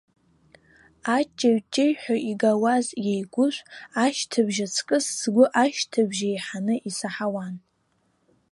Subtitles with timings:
[1.15, 3.61] Аҷеҩ-аҷеҩҳәа игауаз иеигәышә
[4.03, 7.55] ашьҭыбжь аҵкыс сгәы ашьҭыбжь еиҳаны исаҳауан.